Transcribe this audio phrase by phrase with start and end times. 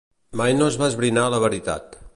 [0.41, 1.99] Mai no es va esbrinar la veritat.